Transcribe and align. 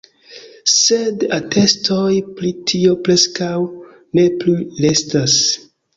Sed 0.75 1.25
atestoj 1.35 2.09
pri 2.39 2.53
tio 2.71 2.95
preskaŭ 3.09 3.53
ne 4.21 4.25
plu 4.41 4.57
restas. 4.87 5.41